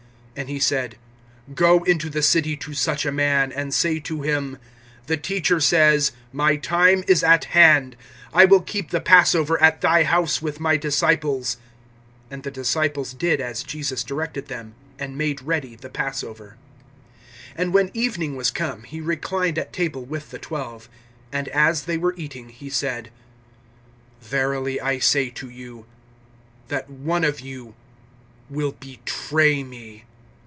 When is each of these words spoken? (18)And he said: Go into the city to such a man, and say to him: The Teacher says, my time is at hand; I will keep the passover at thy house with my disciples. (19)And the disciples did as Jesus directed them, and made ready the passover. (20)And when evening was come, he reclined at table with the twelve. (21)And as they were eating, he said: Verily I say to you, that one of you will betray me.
(18)And 0.37 0.47
he 0.47 0.59
said: 0.59 0.97
Go 1.53 1.83
into 1.83 2.09
the 2.09 2.21
city 2.21 2.55
to 2.55 2.73
such 2.73 3.05
a 3.05 3.11
man, 3.11 3.51
and 3.51 3.73
say 3.73 3.99
to 3.99 4.21
him: 4.21 4.57
The 5.07 5.17
Teacher 5.17 5.59
says, 5.59 6.13
my 6.31 6.55
time 6.55 7.03
is 7.05 7.21
at 7.21 7.43
hand; 7.45 7.97
I 8.33 8.45
will 8.45 8.61
keep 8.61 8.89
the 8.89 9.01
passover 9.01 9.61
at 9.61 9.81
thy 9.81 10.03
house 10.03 10.41
with 10.41 10.59
my 10.61 10.77
disciples. 10.77 11.57
(19)And 12.31 12.43
the 12.43 12.49
disciples 12.49 13.13
did 13.13 13.41
as 13.41 13.61
Jesus 13.61 14.05
directed 14.05 14.47
them, 14.47 14.73
and 14.97 15.17
made 15.17 15.41
ready 15.41 15.75
the 15.75 15.89
passover. 15.89 16.55
(20)And 17.57 17.71
when 17.73 17.91
evening 17.93 18.37
was 18.37 18.51
come, 18.51 18.83
he 18.83 19.01
reclined 19.01 19.59
at 19.59 19.73
table 19.73 20.05
with 20.05 20.31
the 20.31 20.39
twelve. 20.39 20.87
(21)And 21.33 21.49
as 21.49 21.83
they 21.83 21.97
were 21.97 22.15
eating, 22.17 22.49
he 22.49 22.69
said: 22.69 23.11
Verily 24.21 24.79
I 24.79 24.97
say 24.97 25.29
to 25.31 25.49
you, 25.49 25.85
that 26.69 26.89
one 26.89 27.25
of 27.25 27.41
you 27.41 27.75
will 28.49 28.71
betray 28.71 29.61
me. 29.61 30.05